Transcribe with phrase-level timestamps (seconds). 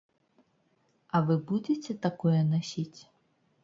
[1.15, 3.01] А вы будзеце такое насіць?